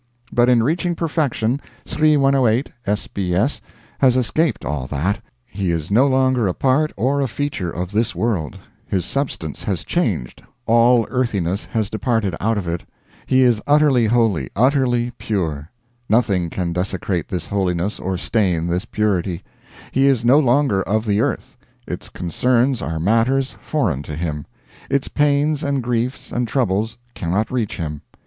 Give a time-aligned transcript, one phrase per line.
[0.33, 3.05] But in reaching perfection, Sri 108 S.
[3.05, 3.35] B.
[3.35, 3.61] S.
[3.99, 5.21] has escaped all that.
[5.45, 9.83] He is no longer a part or a feature of this world; his substance has
[9.83, 12.83] changed, all earthiness has departed out of it;
[13.27, 15.69] he is utterly holy, utterly pure;
[16.09, 19.43] nothing can desecrate this holiness or stain this purity;
[19.91, 21.55] he is no longer of the earth,
[21.87, 24.47] its concerns are matters foreign to him,
[24.89, 28.01] its pains and griefs and troubles cannot reach him.